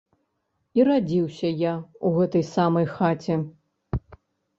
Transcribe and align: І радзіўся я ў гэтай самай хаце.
І 0.77 0.85
радзіўся 0.87 1.51
я 1.59 1.73
ў 2.05 2.07
гэтай 2.21 2.43
самай 2.55 2.87
хаце. 2.95 3.37